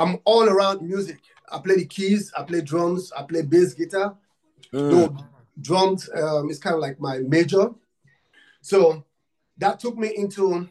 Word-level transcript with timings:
I'm 0.00 0.18
all 0.24 0.48
around 0.48 0.80
music. 0.80 1.20
I 1.52 1.58
play 1.58 1.76
the 1.76 1.84
keys, 1.84 2.32
I 2.34 2.42
play 2.42 2.62
drums, 2.62 3.12
I 3.12 3.22
play 3.22 3.42
bass 3.42 3.74
guitar. 3.74 4.16
Mm. 4.72 4.90
No, 4.90 5.16
drums 5.60 6.08
um, 6.14 6.48
is 6.48 6.58
kind 6.58 6.74
of 6.74 6.80
like 6.80 6.98
my 6.98 7.18
major. 7.18 7.70
So 8.62 9.04
that 9.58 9.78
took 9.78 9.98
me 9.98 10.10
into, 10.16 10.66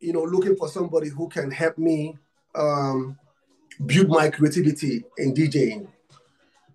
you 0.00 0.12
know, 0.12 0.22
looking 0.22 0.54
for 0.56 0.68
somebody 0.68 1.08
who 1.08 1.28
can 1.28 1.50
help 1.50 1.78
me 1.78 2.18
um, 2.54 3.18
build 3.86 4.08
my 4.08 4.28
creativity 4.28 5.04
in 5.16 5.32
DJing. 5.32 5.88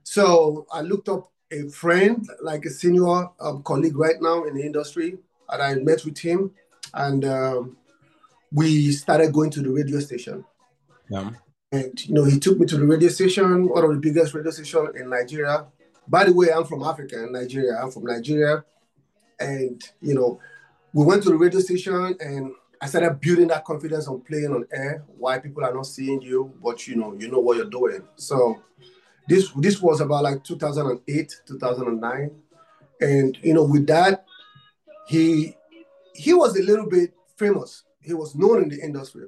So 0.02 0.65
I 0.73 0.81
looked 0.81 1.09
up 1.09 1.31
a 1.52 1.67
friend, 1.69 2.27
like 2.41 2.65
a 2.65 2.71
senior 2.71 3.27
um, 3.39 3.61
colleague 3.61 3.97
right 3.97 4.19
now 4.19 4.45
in 4.45 4.55
the 4.55 4.63
industry, 4.63 5.19
and 5.47 5.61
I 5.61 5.75
met 5.75 6.03
with 6.05 6.17
him, 6.17 6.52
and 6.95 7.23
um, 7.25 7.77
we 8.52 8.91
started 8.93 9.31
going 9.31 9.52
to 9.52 9.61
the 9.61 9.69
radio 9.69 9.99
station. 9.99 10.43
Yeah. 11.09 11.30
And 11.71 12.05
you 12.07 12.15
know, 12.15 12.23
he 12.23 12.39
took 12.39 12.59
me 12.59 12.65
to 12.65 12.77
the 12.77 12.85
radio 12.85 13.09
station, 13.09 13.69
one 13.69 13.83
of 13.83 13.91
the 13.91 13.97
biggest 13.97 14.33
radio 14.33 14.51
stations 14.51 14.89
in 14.95 15.09
Nigeria. 15.09 15.67
By 16.07 16.25
the 16.25 16.33
way, 16.33 16.51
I'm 16.51 16.65
from 16.65 16.83
Africa 16.83 17.21
and 17.21 17.31
Nigeria. 17.31 17.79
I'm 17.79 17.91
from 17.91 18.05
Nigeria. 18.05 18.63
And 19.39 19.81
you 20.01 20.15
know, 20.15 20.39
we 20.93 21.05
went 21.05 21.23
to 21.23 21.29
the 21.29 21.35
radio 21.35 21.59
station 21.59 22.15
and 22.19 22.52
I 22.81 22.87
started 22.87 23.19
building 23.19 23.47
that 23.49 23.65
confidence 23.65 24.08
on 24.08 24.21
playing 24.21 24.53
on 24.53 24.65
air, 24.71 25.03
why 25.17 25.37
people 25.37 25.63
are 25.63 25.73
not 25.73 25.85
seeing 25.85 26.21
you, 26.21 26.53
but 26.63 26.87
you 26.87 26.95
know, 26.95 27.13
you 27.13 27.29
know 27.29 27.39
what 27.39 27.58
you're 27.58 27.69
doing. 27.69 28.02
So 28.15 28.61
this 29.27 29.52
this 29.58 29.81
was 29.81 30.02
about 30.02 30.23
like 30.23 30.43
2008, 30.43 31.35
2009. 31.45 32.31
And 33.02 33.37
you 33.43 33.53
know, 33.53 33.63
with 33.63 33.85
that, 33.87 34.25
he 35.08 35.55
he 36.13 36.33
was 36.33 36.58
a 36.58 36.63
little 36.63 36.87
bit 36.87 37.13
famous. 37.37 37.83
He 38.02 38.13
was 38.13 38.33
known 38.33 38.63
in 38.63 38.69
the 38.69 38.79
industry. 38.81 39.27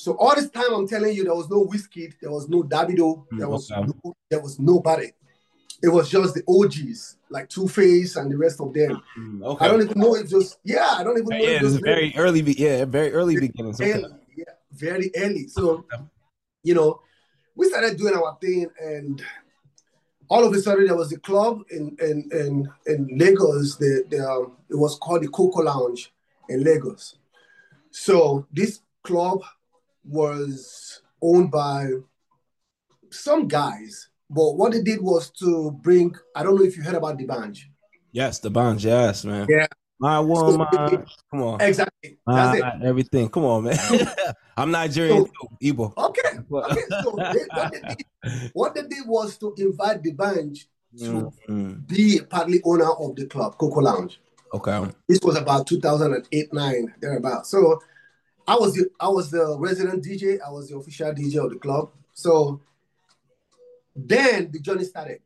So 0.00 0.16
all 0.18 0.34
this 0.34 0.48
time 0.48 0.72
I'm 0.72 0.88
telling 0.88 1.14
you, 1.14 1.24
there 1.24 1.34
was 1.34 1.50
no 1.50 1.66
Wizkid, 1.66 2.14
there 2.22 2.30
was 2.30 2.48
no 2.48 2.62
Davido, 2.62 3.26
there 3.32 3.50
was 3.50 3.70
okay. 3.70 3.82
no, 4.02 4.14
there 4.30 4.40
was 4.40 4.58
nobody. 4.58 5.08
It 5.82 5.88
was 5.88 6.08
just 6.08 6.32
the 6.34 6.42
OGs, 6.48 7.18
like 7.28 7.50
Two 7.50 7.68
Face 7.68 8.16
and 8.16 8.32
the 8.32 8.38
rest 8.38 8.62
of 8.62 8.72
them. 8.72 9.02
Mm, 9.18 9.44
okay. 9.44 9.62
I 9.62 9.68
don't 9.68 9.82
even 9.82 10.00
know 10.00 10.14
if 10.16 10.30
just 10.30 10.58
yeah, 10.64 10.94
I 10.96 11.04
don't 11.04 11.18
even 11.18 11.28
know 11.28 11.36
yeah, 11.36 11.56
if 11.56 11.62
it's 11.62 11.72
just 11.72 11.84
very 11.84 12.14
early. 12.16 12.40
Yeah, 12.40 12.86
very 12.86 13.12
early 13.12 13.38
beginnings. 13.38 13.78
Okay. 13.78 13.92
early, 13.92 14.08
yeah, 14.34 14.54
very 14.72 15.10
early. 15.16 15.48
So 15.48 15.84
you 16.62 16.72
know, 16.74 17.02
we 17.54 17.68
started 17.68 17.98
doing 17.98 18.14
our 18.14 18.38
thing, 18.40 18.70
and 18.82 19.22
all 20.30 20.46
of 20.46 20.54
a 20.54 20.60
sudden 20.60 20.86
there 20.86 20.96
was 20.96 21.12
a 21.12 21.20
club 21.20 21.62
in 21.70 21.94
in 22.00 22.26
in, 22.32 22.72
in 22.86 23.18
Lagos. 23.18 23.76
The, 23.76 24.06
the 24.08 24.26
um, 24.26 24.56
it 24.70 24.76
was 24.76 24.96
called 24.98 25.24
the 25.24 25.28
Coco 25.28 25.60
Lounge 25.60 26.10
in 26.48 26.64
Lagos. 26.64 27.16
So 27.90 28.46
this 28.50 28.80
club 29.02 29.42
was 30.04 31.02
owned 31.22 31.50
by 31.50 31.86
some 33.10 33.48
guys, 33.48 34.08
but 34.28 34.52
what 34.52 34.72
they 34.72 34.82
did 34.82 35.00
was 35.02 35.30
to 35.30 35.72
bring. 35.82 36.14
I 36.34 36.42
don't 36.42 36.56
know 36.56 36.64
if 36.64 36.76
you 36.76 36.82
heard 36.82 36.94
about 36.94 37.18
D'banj. 37.18 37.58
Yes, 38.12 38.40
D'banj. 38.40 38.84
Yes, 38.84 39.24
man. 39.24 39.46
Yeah. 39.48 39.66
My 39.98 40.18
woman. 40.18 40.66
Come 41.30 41.42
on. 41.42 41.60
Exactly. 41.60 42.18
That's 42.26 42.58
it. 42.58 42.62
My, 42.62 42.80
everything. 42.86 43.28
Come 43.28 43.44
on, 43.44 43.64
man. 43.64 43.78
I'm 44.56 44.70
Nigerian 44.70 45.24
too. 45.26 45.32
Igbo. 45.62 45.92
Okay. 45.96 46.38
Okay. 46.50 46.80
So 47.02 47.16
they, 47.16 47.44
what, 47.52 47.72
they 47.72 47.80
did, 47.80 48.50
what 48.54 48.74
they 48.74 48.82
did 48.82 49.06
was 49.06 49.36
to 49.38 49.54
invite 49.58 50.02
D'banj 50.02 50.64
to 50.98 51.32
Mhm. 51.48 51.86
be 51.86 52.20
partly 52.28 52.60
owner 52.64 52.90
of 52.90 53.14
the 53.14 53.26
club, 53.26 53.56
Coco 53.58 53.80
Lounge. 53.80 54.20
Okay. 54.52 54.90
This 55.06 55.20
was 55.22 55.36
about 55.36 55.66
2008, 55.66 56.52
9, 56.52 56.94
thereabout. 57.00 57.46
So 57.46 57.80
I 58.50 58.56
was 58.56 58.74
the 58.74 58.90
I 58.98 59.08
was 59.08 59.30
the 59.30 59.56
resident 59.60 60.04
DJ, 60.04 60.40
I 60.44 60.50
was 60.50 60.70
the 60.70 60.76
official 60.76 61.12
DJ 61.12 61.36
of 61.44 61.50
the 61.52 61.58
club. 61.60 61.92
So 62.14 62.60
then 63.94 64.50
the 64.50 64.58
journey 64.58 64.82
started. 64.82 65.20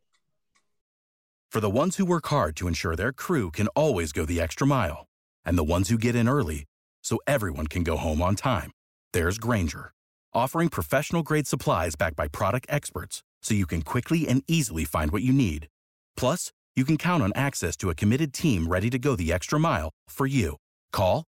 For 1.49 1.59
the 1.59 1.69
ones 1.81 1.97
who 1.97 2.05
work 2.05 2.27
hard 2.27 2.55
to 2.57 2.67
ensure 2.67 2.95
their 2.95 3.11
crew 3.11 3.49
can 3.49 3.67
always 3.69 4.11
go 4.11 4.25
the 4.25 4.39
extra 4.39 4.67
mile, 4.67 5.07
and 5.43 5.57
the 5.57 5.63
ones 5.63 5.89
who 5.89 5.97
get 5.97 6.15
in 6.15 6.29
early 6.29 6.65
so 7.01 7.17
everyone 7.25 7.65
can 7.65 7.83
go 7.83 7.97
home 7.97 8.21
on 8.21 8.35
time, 8.35 8.69
there's 9.11 9.39
Grainger, 9.39 9.91
offering 10.31 10.69
professional 10.69 11.23
grade 11.23 11.47
supplies 11.47 11.95
backed 11.95 12.15
by 12.15 12.27
product 12.27 12.67
experts 12.69 13.23
so 13.41 13.55
you 13.55 13.65
can 13.65 13.81
quickly 13.81 14.27
and 14.27 14.43
easily 14.47 14.85
find 14.85 15.09
what 15.09 15.23
you 15.23 15.33
need. 15.33 15.67
Plus, 16.15 16.51
you 16.75 16.85
can 16.85 16.97
count 16.97 17.23
on 17.23 17.31
access 17.33 17.75
to 17.77 17.89
a 17.89 17.95
committed 17.95 18.33
team 18.33 18.67
ready 18.67 18.91
to 18.91 18.99
go 18.99 19.15
the 19.15 19.33
extra 19.33 19.59
mile 19.59 19.89
for 20.09 20.27
you. 20.27 20.57
Call, 20.91 21.23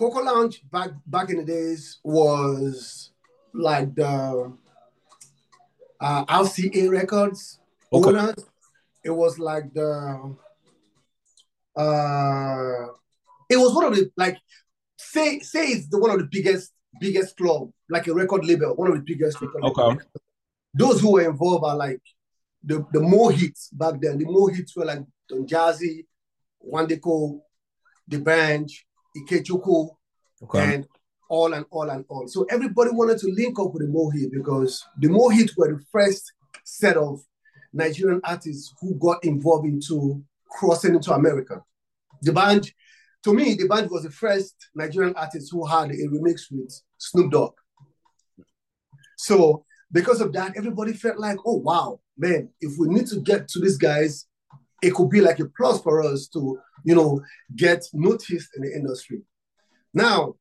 Coco 0.00 0.22
Lounge 0.22 0.62
back 0.72 0.92
back 1.06 1.28
in 1.28 1.36
the 1.36 1.44
days 1.44 1.98
was 2.02 3.10
like 3.52 3.94
the 3.94 4.50
uh, 6.00 6.24
RCA 6.24 6.90
Records 6.90 7.60
Okay. 7.92 8.08
owners. 8.08 8.34
It 9.04 9.10
was 9.10 9.38
like 9.38 9.74
the 9.74 10.34
uh, 11.76 12.86
it 13.50 13.58
was 13.58 13.74
one 13.74 13.84
of 13.84 13.94
the 13.94 14.10
like 14.16 14.38
say 14.96 15.40
say 15.40 15.66
it's 15.66 15.88
the 15.88 15.98
one 15.98 16.10
of 16.12 16.18
the 16.18 16.28
biggest 16.32 16.72
biggest 16.98 17.36
club 17.36 17.70
like 17.90 18.06
a 18.06 18.14
record 18.14 18.46
label, 18.46 18.74
one 18.76 18.88
of 18.90 18.96
the 18.96 19.04
biggest 19.04 19.38
record 19.42 19.64
Okay. 19.64 19.82
labels. 19.82 20.02
Those 20.72 21.00
who 21.02 21.12
were 21.12 21.28
involved 21.28 21.64
are 21.66 21.76
like 21.76 22.00
the, 22.64 22.86
the 22.94 23.00
Mo'Hits 23.00 23.68
back 23.72 24.00
then. 24.00 24.16
The 24.16 24.24
Mo'Hits 24.24 24.74
were 24.76 24.86
like 24.86 25.00
Don 25.28 25.46
Jazzy, 25.46 26.06
Wandeko, 26.66 27.40
D'banj, 28.08 28.70
Ikechukwu, 29.16 29.90
Okay. 30.42 30.74
and 30.74 30.88
all 31.28 31.52
and 31.52 31.64
all 31.70 31.88
and 31.90 32.04
all. 32.08 32.26
So 32.28 32.44
everybody 32.50 32.90
wanted 32.92 33.18
to 33.18 33.28
link 33.32 33.58
up 33.58 33.72
with 33.72 33.82
the 33.82 33.88
Mohit 33.88 34.32
because 34.32 34.84
the 34.98 35.08
Mohit 35.08 35.50
were 35.56 35.72
the 35.76 35.84
first 35.92 36.32
set 36.64 36.96
of 36.96 37.20
Nigerian 37.72 38.20
artists 38.24 38.74
who 38.80 38.94
got 38.96 39.22
involved 39.24 39.66
into 39.66 40.22
crossing 40.50 40.94
into 40.94 41.12
America. 41.12 41.62
D'banj, 42.24 42.72
to 43.24 43.34
me, 43.34 43.54
D'banj 43.56 43.90
was 43.90 44.02
the 44.02 44.10
first 44.10 44.54
Nigerian 44.74 45.14
artist 45.14 45.50
who 45.52 45.66
had 45.66 45.90
a 45.90 46.08
remix 46.08 46.50
with 46.50 46.72
Snoop 46.98 47.30
Dogg. 47.30 47.52
So 49.16 49.64
because 49.92 50.20
of 50.20 50.32
that, 50.32 50.56
everybody 50.56 50.92
felt 50.94 51.18
like, 51.18 51.38
oh 51.44 51.56
wow, 51.56 52.00
man, 52.16 52.48
if 52.60 52.78
we 52.78 52.88
need 52.88 53.06
to 53.08 53.20
get 53.20 53.46
to 53.48 53.60
these 53.60 53.76
guys, 53.76 54.26
it 54.82 54.94
could 54.94 55.10
be 55.10 55.20
like 55.20 55.38
a 55.40 55.46
plus 55.56 55.80
for 55.82 56.02
us 56.02 56.28
to, 56.28 56.58
you 56.84 56.94
know, 56.94 57.20
get 57.56 57.84
noticed 57.92 58.50
in 58.56 58.62
the 58.62 58.72
industry. 58.74 59.22
Now, 59.92 60.34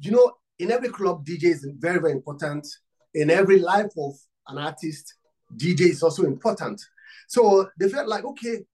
you 0.00 0.10
know, 0.10 0.32
in 0.58 0.70
every 0.70 0.88
club, 0.88 1.24
DJ 1.24 1.44
is 1.44 1.68
very, 1.78 2.00
very 2.00 2.12
important. 2.12 2.66
In 3.14 3.30
every 3.30 3.58
life 3.58 3.90
of 3.98 4.14
an 4.48 4.58
artist, 4.58 5.14
DJ 5.56 5.90
is 5.90 6.02
also 6.02 6.24
important. 6.24 6.80
So 7.28 7.68
they 7.78 7.88
felt 7.88 8.08
like, 8.08 8.24
okay, 8.24 8.64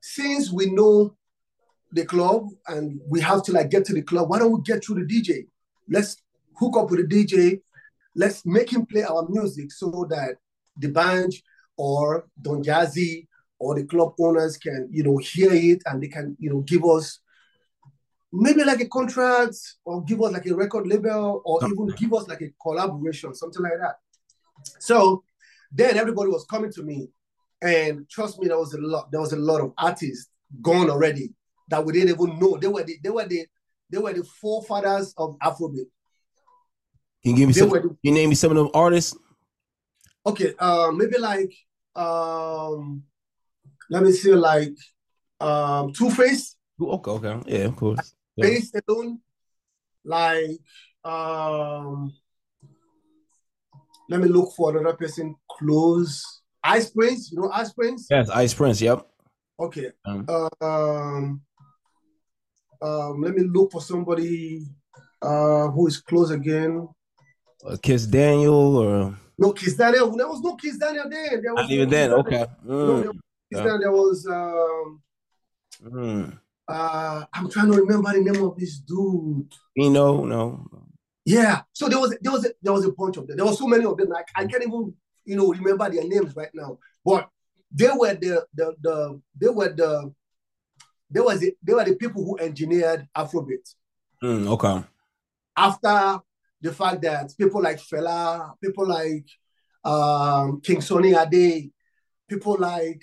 since 0.00 0.52
we 0.52 0.70
know 0.70 1.16
the 1.92 2.04
club 2.04 2.48
and 2.68 3.00
we 3.08 3.20
have 3.20 3.42
to 3.44 3.52
like 3.52 3.70
get 3.70 3.84
to 3.86 3.94
the 3.94 4.02
club, 4.02 4.28
why 4.28 4.38
don't 4.38 4.52
we 4.52 4.60
get 4.62 4.84
through 4.84 5.04
the 5.04 5.14
DJ? 5.14 5.46
Let's 5.88 6.16
hook 6.58 6.76
up 6.76 6.90
with 6.90 7.08
the 7.08 7.24
DJ. 7.24 7.60
Let's 8.14 8.44
make 8.46 8.72
him 8.72 8.86
play 8.86 9.02
our 9.02 9.26
music 9.28 9.72
so 9.72 10.06
that 10.10 10.36
D'banj 10.80 11.42
or 11.76 12.26
Don 12.40 12.62
Jazzy 12.62 13.26
or 13.58 13.74
the 13.74 13.84
club 13.84 14.14
owners 14.18 14.56
can, 14.56 14.88
you 14.90 15.02
know, 15.02 15.16
hear 15.18 15.52
it 15.52 15.82
and 15.86 16.02
they 16.02 16.08
can, 16.08 16.36
you 16.38 16.50
know, 16.50 16.60
give 16.60 16.84
us 16.84 17.20
maybe 18.32 18.64
like 18.64 18.80
a 18.80 18.88
contract 18.88 19.56
or 19.84 20.02
give 20.04 20.20
us 20.22 20.32
like 20.32 20.46
a 20.46 20.54
record 20.54 20.86
label 20.86 21.42
or 21.44 21.60
even 21.66 21.86
give 21.96 22.12
us 22.12 22.28
like 22.28 22.42
a 22.42 22.50
collaboration, 22.62 23.34
something 23.34 23.62
like 23.62 23.78
that. 23.80 23.96
So 24.80 25.24
then 25.72 25.96
everybody 25.96 26.30
was 26.30 26.44
coming 26.44 26.72
to 26.72 26.82
me, 26.82 27.08
and 27.62 28.08
trust 28.08 28.38
me, 28.38 28.48
there 28.48 28.58
was 28.58 28.74
a 28.74 28.78
lot. 28.78 29.10
There 29.10 29.20
was 29.20 29.32
a 29.32 29.36
lot 29.36 29.60
of 29.60 29.72
artists 29.78 30.28
gone 30.60 30.90
already 30.90 31.32
that 31.68 31.84
we 31.84 31.92
didn't 31.92 32.10
even 32.10 32.38
know. 32.38 32.56
They 32.56 32.68
were 32.68 32.82
the 32.82 32.96
they 33.02 33.10
were 33.10 33.26
the 33.26 33.46
they 33.90 33.98
were 33.98 34.12
the 34.12 34.24
forefathers 34.24 35.14
of 35.16 35.36
Afrobeat. 35.42 35.86
Can 37.22 37.32
you 37.32 37.36
give 37.36 37.48
me 37.48 37.52
They 37.52 37.60
some? 37.60 37.70
the- 37.70 37.96
you 38.02 38.12
name 38.12 38.28
me 38.28 38.34
some 38.34 38.50
of 38.52 38.56
them 38.56 38.70
artists? 38.74 39.16
Okay, 40.24 40.54
uh, 40.58 40.90
maybe 40.92 41.18
like 41.18 41.52
um, 41.94 43.02
let 43.90 44.02
me 44.02 44.12
see, 44.12 44.32
like 44.34 44.74
um, 45.40 45.92
Two 45.92 46.10
Face, 46.10 46.56
Okay, 46.80 47.10
okay, 47.10 47.40
yeah, 47.46 47.64
of 47.66 47.76
course. 47.76 48.14
Yeah. 48.36 48.46
Face 48.46 48.72
alone, 48.86 49.20
like 50.04 50.58
um, 51.04 52.12
let 54.10 54.20
me 54.20 54.28
look 54.28 54.52
for 54.56 54.76
another 54.76 54.96
person 54.96 55.34
close. 55.50 56.42
Ice 56.62 56.90
Prince, 56.90 57.32
you 57.32 57.40
know 57.40 57.50
Ice 57.52 57.72
Prince. 57.72 58.06
Yes, 58.10 58.28
Ice 58.30 58.52
Prince. 58.54 58.80
Yep. 58.82 59.06
Okay. 59.58 59.90
Um, 60.04 60.26
Um, 60.60 61.40
um, 62.82 63.22
let 63.22 63.34
me 63.34 63.44
look 63.44 63.72
for 63.72 63.80
somebody 63.80 64.66
uh 65.22 65.68
who 65.68 65.86
is 65.86 65.98
close 65.98 66.30
again. 66.30 66.86
uh, 67.64 67.76
Kiss 67.80 68.06
Daniel 68.06 68.76
or 68.76 69.18
No, 69.38 69.52
Kiss 69.52 69.76
Daniel. 69.76 70.14
There 70.14 70.28
was 70.28 70.40
no 70.42 70.56
Kiss 70.56 70.76
Daniel 70.76 71.08
then. 71.08 71.40
There 71.42 71.54
was 71.54 71.62
not 71.62 71.68
no 71.68 71.74
even 71.74 71.88
then. 71.88 72.10
Daniel. 72.10 72.20
Okay. 72.20 72.44
Mm, 72.66 73.06
was 73.06 73.16
Kiss 73.52 73.58
Yeah. 73.60 73.64
Daniel. 73.64 73.78
There 73.80 73.92
was 73.92 74.26
um 74.26 75.02
mm. 75.82 76.38
uh 76.68 77.24
I'm 77.32 77.48
trying 77.50 77.70
to 77.72 77.78
remember 77.78 78.12
the 78.12 78.20
name 78.20 78.42
of 78.44 78.56
this 78.56 78.78
dude. 78.78 79.52
You 79.74 79.90
know, 79.90 80.24
no. 80.24 80.66
Yeah. 81.24 81.62
So 81.72 81.88
there 81.88 81.98
was 82.00 82.16
there 82.20 82.32
was 82.32 82.44
a, 82.46 82.50
there 82.62 82.72
was 82.72 82.84
a 82.84 82.92
bunch 82.92 83.16
of 83.16 83.26
them. 83.26 83.36
There 83.36 83.46
were 83.46 83.52
so 83.52 83.66
many 83.66 83.84
of 83.84 83.96
them. 83.96 84.08
Like 84.08 84.28
I 84.34 84.46
can't 84.46 84.62
even 84.62 84.94
you 85.24 85.36
know 85.36 85.48
remember 85.52 85.90
their 85.90 86.04
names 86.06 86.34
right 86.36 86.50
now. 86.54 86.78
But 87.04 87.28
they 87.70 87.88
were 87.88 88.14
the 88.14 88.46
the 88.54 88.74
the 88.80 89.20
they 89.40 89.48
were 89.48 89.68
the 89.72 90.12
they 91.10 91.20
was 91.20 91.40
the, 91.40 91.54
they 91.62 91.72
were 91.72 91.84
the 91.84 91.94
people 91.94 92.24
who 92.24 92.38
engineered 92.38 93.06
Afrobeat. 93.16 93.74
Mm, 94.22 94.48
okay. 94.48 94.82
after 95.56 96.20
the 96.60 96.72
fact 96.72 97.02
that 97.02 97.32
people 97.38 97.62
like 97.62 97.78
Fela, 97.78 98.54
people 98.62 98.86
like 98.88 99.26
um, 99.84 100.60
King 100.60 100.80
Sonny 100.80 101.14
Ade, 101.14 101.70
people 102.28 102.56
like 102.58 103.00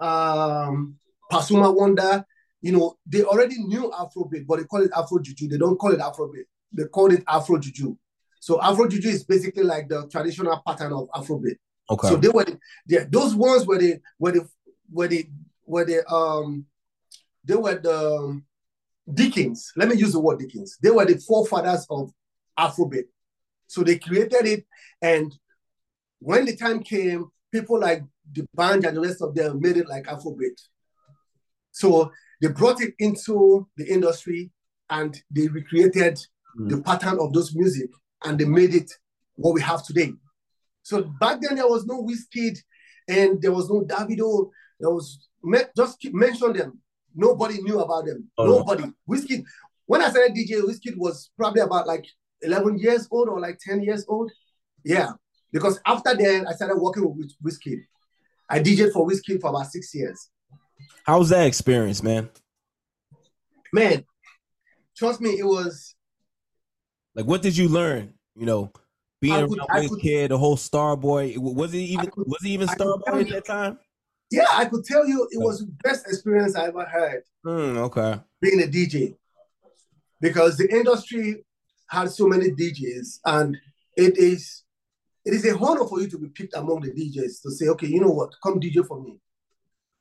um, 0.00 0.96
Pasuma 1.30 1.74
Wonder, 1.74 2.24
you 2.60 2.72
know, 2.72 2.96
they 3.06 3.22
already 3.22 3.58
knew 3.58 3.90
Afrobeat, 3.90 4.46
but 4.46 4.58
they 4.58 4.64
call 4.64 4.82
it 4.82 4.90
Afro 4.96 5.18
Juju. 5.20 5.48
They 5.48 5.58
don't 5.58 5.76
call 5.76 5.92
it 5.92 6.00
Afrobeat. 6.00 6.44
They 6.72 6.84
call 6.84 7.12
it 7.12 7.22
Afro 7.28 7.58
Juju. 7.58 7.96
So 8.40 8.60
Afro 8.60 8.88
Juju 8.88 9.08
is 9.08 9.24
basically 9.24 9.64
like 9.64 9.88
the 9.88 10.06
traditional 10.08 10.60
pattern 10.66 10.92
of 10.92 11.08
Afrobeat. 11.14 11.56
Okay. 11.90 12.08
So 12.08 12.16
they 12.16 12.28
were 12.28 12.46
yeah, 12.86 13.04
those 13.08 13.34
ones 13.34 13.66
were 13.66 13.78
the 13.78 14.00
were 14.18 14.32
the 14.32 14.48
were 14.90 15.08
the 15.08 15.26
were 15.66 15.84
the 15.84 16.06
um 16.08 16.66
they 17.44 17.54
were 17.54 17.78
the 17.78 18.16
um, 18.16 18.44
Dickens. 19.12 19.72
Let 19.76 19.88
me 19.88 19.96
use 19.96 20.12
the 20.12 20.20
word 20.20 20.38
Dickens. 20.38 20.78
They 20.82 20.90
were 20.90 21.04
the 21.04 21.18
forefathers 21.18 21.86
of 21.90 22.10
Afrobeat. 22.58 23.04
So 23.66 23.82
they 23.82 23.98
created 23.98 24.46
it, 24.46 24.66
and 25.02 25.34
when 26.18 26.46
the 26.46 26.56
time 26.56 26.82
came, 26.82 27.26
people 27.52 27.78
like 27.78 28.02
D'banj 28.32 28.86
and 28.86 28.96
the 28.96 29.00
rest 29.00 29.22
of 29.22 29.34
them 29.34 29.60
made 29.60 29.76
it 29.76 29.88
like 29.88 30.04
Afrobeat. 30.04 30.60
So 31.72 32.10
they 32.40 32.48
brought 32.48 32.80
it 32.80 32.94
into 32.98 33.68
the 33.76 33.86
industry 33.86 34.50
and 34.90 35.20
they 35.30 35.48
recreated 35.48 36.18
hmm. 36.56 36.68
the 36.68 36.82
pattern 36.82 37.18
of 37.20 37.32
those 37.32 37.54
music 37.54 37.90
and 38.24 38.38
they 38.38 38.44
made 38.44 38.74
it 38.74 38.90
what 39.36 39.54
we 39.54 39.60
have 39.60 39.84
today. 39.84 40.12
So 40.82 41.02
back 41.02 41.40
then 41.40 41.56
there 41.56 41.68
was 41.68 41.86
no 41.86 42.02
Wizkid 42.02 42.58
and 43.08 43.40
there 43.40 43.52
was 43.52 43.68
no 43.70 43.82
Davido. 43.82 44.50
There 44.78 44.90
was 44.90 45.28
just 45.76 45.98
keep 46.00 46.14
mention 46.14 46.52
them. 46.52 46.78
Nobody 47.14 47.62
knew 47.62 47.80
about 47.80 48.06
them. 48.06 48.30
Oh. 48.36 48.46
Nobody. 48.46 48.84
Wizkid. 49.08 49.44
When 49.86 50.02
I 50.02 50.10
started 50.10 50.34
DJ, 50.34 50.62
Wizkid 50.62 50.96
was 50.96 51.30
probably 51.36 51.60
about 51.60 51.86
like 51.86 52.06
11 52.42 52.78
years 52.78 53.06
old 53.10 53.28
or 53.28 53.40
like 53.40 53.58
10 53.58 53.82
years 53.82 54.04
old. 54.08 54.30
Yeah, 54.84 55.12
because 55.52 55.80
after 55.86 56.14
then 56.14 56.46
I 56.46 56.52
started 56.52 56.76
working 56.76 57.04
with 57.04 57.32
Wiz- 57.42 57.58
Wizkid. 57.58 57.80
I 58.48 58.60
DJed 58.60 58.92
for 58.92 59.06
Wizkid 59.08 59.40
for 59.40 59.50
about 59.50 59.66
six 59.70 59.94
years. 59.94 60.28
How 61.04 61.18
was 61.18 61.30
that 61.30 61.46
experience, 61.46 62.02
man? 62.02 62.30
Man, 63.72 64.04
trust 64.96 65.20
me, 65.20 65.30
it 65.30 65.44
was 65.44 65.94
Like, 67.14 67.26
what 67.26 67.42
did 67.42 67.56
you 67.56 67.68
learn? 67.68 68.14
You 68.34 68.46
know, 68.46 68.72
being 69.20 69.34
I 69.34 69.46
could- 69.46 69.58
I 69.70 69.86
could- 69.86 70.00
Kid, 70.00 70.30
the 70.30 70.38
whole 70.38 70.56
Starboy. 70.56 71.36
Was 71.38 71.72
he 71.72 71.84
even? 71.84 72.10
could- 72.10 72.26
was 72.26 72.42
he 72.42 72.50
even 72.50 72.68
Starboy 72.68 73.20
at 73.22 73.28
that 73.28 73.44
time? 73.44 73.78
yeah, 74.30 74.46
I 74.50 74.64
could 74.64 74.84
tell 74.84 75.06
you 75.06 75.28
it 75.30 75.38
was 75.40 75.60
the 75.60 75.66
best 75.84 76.06
experience 76.08 76.56
I 76.56 76.66
ever 76.66 76.84
had. 76.84 77.22
Hmm. 77.44 77.78
okay. 77.78 78.20
being 78.40 78.62
a 78.62 78.66
DJ 78.66 79.16
because 80.20 80.56
the 80.56 80.68
industry 80.70 81.44
has 81.88 82.16
so 82.16 82.26
many 82.26 82.50
DJs 82.50 83.20
and 83.26 83.56
it 83.96 84.18
is 84.18 84.63
it 85.24 85.34
is 85.34 85.44
a 85.46 85.56
honor 85.58 85.86
for 85.86 86.00
you 86.00 86.08
to 86.08 86.18
be 86.18 86.28
picked 86.28 86.54
among 86.56 86.80
the 86.82 86.90
DJs 86.90 87.42
to 87.42 87.50
say, 87.50 87.68
okay, 87.68 87.86
you 87.86 88.00
know 88.00 88.10
what, 88.10 88.34
come 88.42 88.60
DJ 88.60 88.86
for 88.86 89.00
me. 89.00 89.18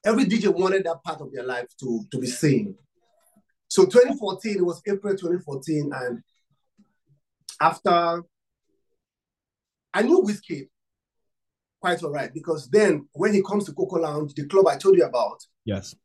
Every 0.06 0.26
DJ 0.26 0.54
wanted 0.54 0.84
that 0.86 1.02
part 1.04 1.22
of 1.22 1.32
their 1.32 1.44
life 1.46 1.68
to, 1.80 2.06
to 2.12 2.18
be 2.20 2.28
seen. 2.28 2.76
So 3.70 3.86
2014, 3.86 4.58
it 4.58 4.66
was 4.66 4.82
April 4.86 5.14
2014, 5.16 5.92
and 5.94 6.22
after 7.62 8.24
I 9.94 10.02
knew 10.02 10.22
Wizkid 10.22 10.68
quite 11.80 12.02
all 12.04 12.12
right 12.12 12.34
because 12.34 12.70
then 12.70 13.08
when 13.14 13.34
he 13.34 13.42
comes 13.42 13.66
to 13.66 13.74
Coco 13.74 13.98
Lounge, 13.98 14.34
the 14.34 14.46
club 14.46 14.68
I 14.68 14.78
told 14.78 14.98
you 14.98 15.06
about, 15.06 15.40
Yes. 15.66 15.96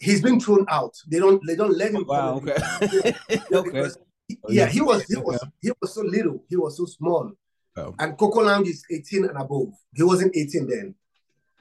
he's 0.00 0.22
been 0.22 0.40
thrown 0.40 0.64
out. 0.70 0.94
They 1.10 1.18
don't 1.18 1.40
they 1.46 1.56
don't 1.56 1.76
let 1.76 1.92
him. 1.92 2.04
Oh, 2.08 2.12
wow. 2.12 2.34
Okay. 2.36 2.56
Yeah, 3.50 3.58
okay. 3.58 3.88
he- 4.28 4.38
Oh, 4.44 4.50
yeah, 4.50 4.64
yeah. 4.64 4.66
he 4.68 4.80
was 4.80 5.02
he 5.04 5.16
was 5.16 5.42
Okay. 5.42 5.50
he 5.60 5.72
was 5.80 5.94
so 5.94 6.00
little, 6.02 6.42
he 6.48 6.56
was 6.56 6.76
so 6.76 6.86
small. 6.86 7.32
Oh. 7.76 7.94
And 7.98 8.16
Coco 8.18 8.40
Lounge 8.40 8.68
is 8.68 8.84
18 8.90 9.24
and 9.24 9.36
above. 9.36 9.72
He 9.94 10.02
wasn't 10.02 10.36
18 10.36 10.68
then. 10.68 10.94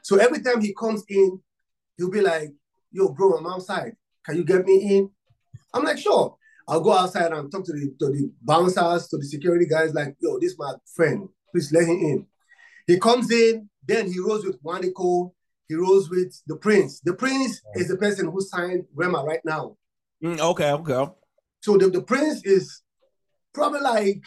So 0.04 0.18
every 0.18 0.42
time 0.42 0.62
he 0.62 0.74
comes 0.74 1.04
in, 1.08 1.40
he'll 1.98 2.12
be 2.12 2.22
like, 2.22 2.52
yo, 2.92 3.10
bro, 3.10 3.38
I'm 3.38 3.48
outside. 3.48 3.94
Can 4.26 4.38
you 4.38 4.44
get 4.44 4.66
me 4.66 4.98
in? 4.98 5.10
I'm 5.74 5.84
like, 5.84 5.98
sure. 5.98 6.38
I'll 6.68 6.82
go 6.82 6.94
outside 6.94 7.32
and 7.32 7.52
talk 7.52 7.66
to 7.66 7.74
the 7.74 7.94
to 8.00 8.12
the 8.12 8.32
bouncers, 8.42 9.08
to 9.10 9.18
the 9.18 9.26
security 9.26 9.66
guys, 9.66 9.94
like, 9.94 10.16
yo, 10.20 10.40
this 10.40 10.54
is 10.54 10.60
my 10.60 10.74
friend. 10.96 11.28
Please 11.52 11.72
let 11.74 11.84
him 11.84 11.98
in. 11.98 12.26
He 12.88 13.00
comes 13.00 13.32
in, 13.32 13.70
then 13.86 14.12
he 14.12 14.20
rolls 14.20 14.46
with 14.46 14.62
Wande 14.64 14.94
Coal, 14.94 15.36
he 15.68 15.76
rolls 15.76 16.10
with 16.10 16.34
D'Prince. 16.48 17.02
The 17.02 17.14
prince 17.14 17.62
is 17.76 17.88
the 17.88 17.98
person 17.98 18.30
who 18.30 18.42
signed 18.42 18.86
Rema 18.94 19.24
right 19.24 19.40
now. 19.46 19.78
Mm, 20.24 20.40
okay. 20.40 20.72
Okay. 20.72 21.12
So 21.62 21.78
the, 21.78 21.90
D'Prince 21.90 22.44
is 22.44 22.82
probably 23.54 23.82
like 23.82 24.24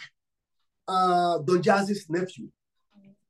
uh 0.89 1.39
Don 1.39 1.63
Jazzy's 1.63 2.07
nephew. 2.09 2.49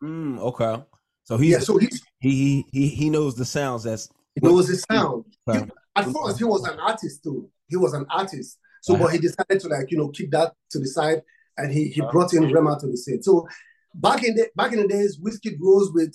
Mm, 0.03 0.39
okay. 0.39 0.83
So 1.25 1.39
he's 1.39 1.53
yeah, 1.53 1.59
so 1.61 1.79
he's 1.79 2.03
He 2.19 2.67
he 2.73 2.89
he 2.89 3.11
knows 3.11 3.35
the 3.35 3.45
sounds. 3.45 3.85
That's 3.85 4.09
he 4.35 4.47
knows 4.47 4.69
the 4.69 4.77
sound. 4.77 5.25
He, 5.51 5.59
at 5.97 6.05
first, 6.07 6.39
he 6.39 6.45
was 6.45 6.65
an 6.65 6.79
artist 6.81 7.23
too. 7.23 7.49
He 7.69 7.77
was 7.77 7.95
an 7.95 8.07
artist. 8.11 8.59
So, 8.83 8.95
uh-huh. 8.95 9.05
but 9.05 9.13
he 9.13 9.19
decided 9.19 9.61
to 9.61 9.69
like 9.69 9.91
you 9.91 9.99
know 9.99 10.09
keep 10.09 10.31
that 10.33 10.53
to 10.71 10.79
the 10.79 10.87
side, 10.87 11.23
and 11.57 11.73
he 11.73 11.89
he 11.89 12.03
brought 12.03 12.35
in 12.35 12.53
Rema 12.53 12.79
to 12.81 12.87
the 12.87 12.97
scene. 12.97 13.23
So 13.23 13.47
back 13.95 14.25
in 14.25 14.35
the 14.35 14.49
back 14.55 14.73
in 14.73 14.83
the 14.83 14.89
days, 14.89 15.19
Wizkid 15.19 15.59
grows 15.59 15.93
with 15.93 16.15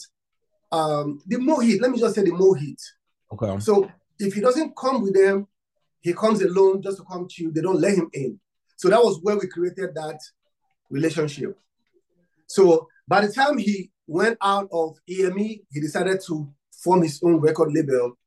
um 0.71 1.21
the 1.25 1.37
Mohit. 1.37 1.81
Let 1.81 1.91
me 1.91 1.99
just 1.99 2.15
say 2.15 2.23
the 2.23 2.31
Mohit. 2.31 2.79
Okay. 3.33 3.59
So 3.59 3.89
if 4.19 4.33
he 4.33 4.41
doesn't 4.41 4.75
come 4.75 5.01
with 5.01 5.15
them, 5.15 5.47
he 6.01 6.13
comes 6.13 6.41
alone 6.41 6.81
just 6.81 6.97
to 6.97 7.03
come 7.03 7.27
to 7.29 7.43
you. 7.43 7.51
They 7.51 7.61
don't 7.61 7.79
let 7.79 7.95
him 7.95 8.09
in. 8.13 8.39
So 8.75 8.89
that 8.89 9.03
was 9.03 9.19
where 9.21 9.37
we 9.37 9.47
created 9.47 9.95
that 9.95 10.19
relationship. 10.89 11.57
So 12.47 12.87
by 13.07 13.25
the 13.25 13.31
time 13.31 13.57
he 13.57 13.91
went 14.07 14.37
out 14.41 14.67
of 14.71 14.97
EME, 15.07 15.37
he 15.71 15.79
decided 15.79 16.19
to 16.27 16.51
form 16.83 17.03
his 17.03 17.19
own 17.23 17.37
record 17.37 17.71
label. 17.73 18.17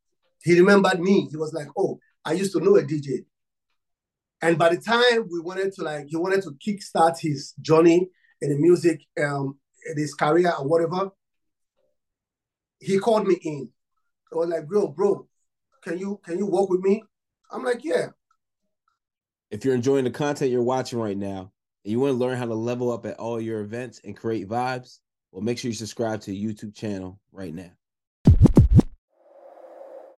He 0.42 0.58
remembered 0.58 1.00
me. 1.00 1.28
He 1.30 1.36
was 1.36 1.52
like, 1.52 1.68
"Oh, 1.76 1.98
I 2.24 2.32
used 2.32 2.52
to 2.52 2.60
know 2.60 2.76
a 2.76 2.82
DJ." 2.82 3.24
And 4.40 4.58
by 4.58 4.74
the 4.74 4.80
time 4.80 5.28
we 5.30 5.40
wanted 5.40 5.72
to 5.74 5.82
like, 5.82 6.06
he 6.08 6.16
wanted 6.16 6.42
to 6.42 6.50
kickstart 6.52 7.18
his 7.18 7.54
journey 7.60 8.08
in 8.40 8.50
the 8.50 8.58
music, 8.58 9.00
um, 9.22 9.58
in 9.88 9.96
his 9.96 10.14
career 10.14 10.52
or 10.58 10.66
whatever. 10.66 11.10
He 12.80 12.98
called 12.98 13.26
me 13.26 13.34
in. 13.42 13.68
I 14.32 14.36
was 14.36 14.48
like, 14.48 14.66
"Bro, 14.66 14.88
bro, 14.88 15.28
can 15.82 15.98
you 15.98 16.20
can 16.24 16.38
you 16.38 16.46
work 16.46 16.68
with 16.70 16.80
me?" 16.80 17.02
I'm 17.50 17.64
like, 17.64 17.84
"Yeah." 17.84 18.10
If 19.50 19.64
you're 19.64 19.74
enjoying 19.74 20.04
the 20.04 20.10
content 20.10 20.50
you're 20.50 20.62
watching 20.62 20.98
right 20.98 21.16
now, 21.16 21.51
and 21.84 21.92
you 21.92 22.00
want 22.00 22.12
to 22.12 22.18
learn 22.18 22.38
how 22.38 22.46
to 22.46 22.54
level 22.54 22.90
up 22.92 23.06
at 23.06 23.18
all 23.18 23.40
your 23.40 23.60
events 23.60 24.00
and 24.04 24.16
create 24.16 24.48
vibes, 24.48 24.98
well, 25.30 25.42
make 25.42 25.58
sure 25.58 25.70
you 25.70 25.74
subscribe 25.74 26.20
to 26.22 26.30
the 26.30 26.44
YouTube 26.44 26.74
channel 26.74 27.18
right 27.32 27.54
now. 27.54 27.70